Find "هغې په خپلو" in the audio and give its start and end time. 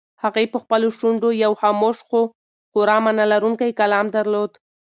0.23-0.87